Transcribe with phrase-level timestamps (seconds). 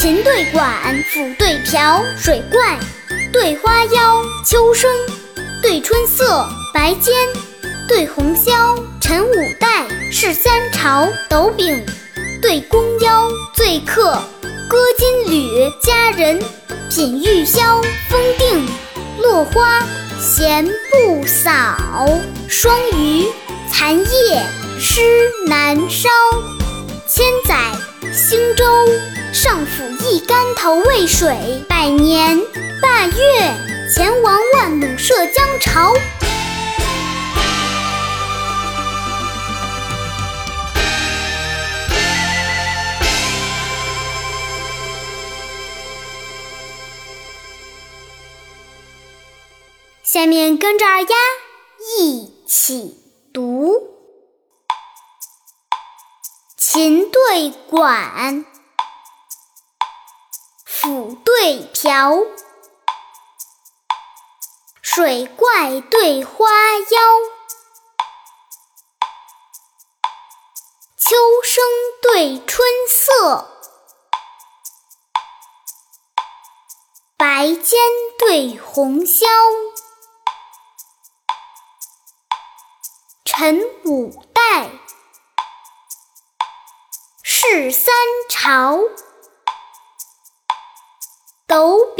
[0.00, 2.78] 琴对管，斧对瓢，水怪
[3.30, 4.90] 对花妖，秋声
[5.60, 7.14] 对春色，白尖
[7.86, 11.84] 对红绡，陈五代，是三朝，斗柄
[12.40, 14.18] 对弓腰，醉客
[14.70, 16.42] 歌金缕，佳人
[16.88, 18.66] 品玉箫，风定
[19.22, 19.84] 落花
[20.18, 21.76] 闲不扫，
[22.48, 23.26] 霜鱼
[23.70, 24.42] 残叶
[24.78, 25.02] 湿
[25.46, 26.08] 难烧，
[27.06, 27.54] 千载
[28.10, 28.64] 兴周
[29.32, 29.64] 上
[30.62, 32.38] 头渭水，百年
[32.82, 33.14] 霸月
[33.90, 35.94] 前王万弩射江潮。
[50.02, 51.08] 下面跟着二丫
[51.98, 52.98] 一起
[53.32, 53.96] 读：
[56.58, 58.44] 琴对管，
[60.90, 62.18] 斧对瓢，
[64.82, 67.00] 水怪对花妖，
[70.96, 71.62] 秋声
[72.02, 73.48] 对春色，
[77.16, 77.78] 白尖
[78.18, 79.28] 对红绡。
[83.24, 84.72] 陈五代，
[87.22, 87.94] 是三
[88.28, 88.80] 朝，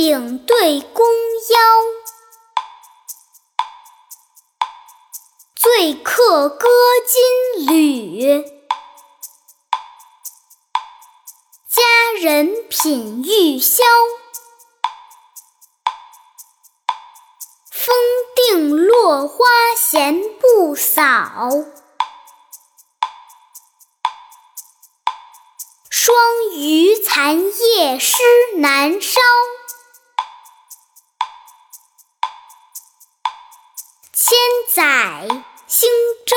[0.00, 1.04] 柄对弓
[1.50, 1.58] 腰，
[5.56, 6.68] 醉客歌
[7.04, 8.44] 金缕，
[11.68, 11.82] 佳
[12.20, 13.82] 人品玉箫。
[17.72, 17.96] 风
[18.36, 21.50] 定落花闲不扫，
[25.90, 26.16] 双
[26.52, 28.22] 鱼残叶湿
[28.58, 29.20] 难烧。
[34.28, 34.38] 千
[34.74, 35.26] 载
[35.66, 35.88] 兴
[36.26, 36.36] 周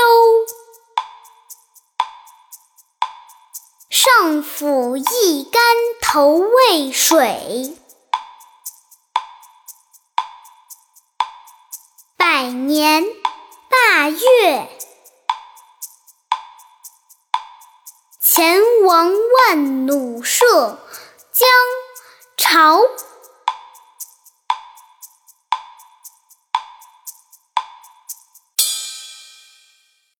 [3.89, 5.61] 上府一竿
[6.01, 7.77] 投渭水。
[12.15, 13.03] 百年
[13.67, 14.69] 霸月，
[18.21, 19.11] 前王
[19.49, 20.79] 万弩射
[21.33, 21.49] 江
[22.37, 22.79] 潮。